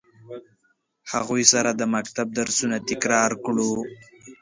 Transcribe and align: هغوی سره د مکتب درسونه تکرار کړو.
هغوی 1.11 1.43
سره 1.53 1.69
د 1.73 1.81
مکتب 1.95 2.27
درسونه 2.39 2.77
تکرار 2.89 3.31
کړو. 3.45 3.71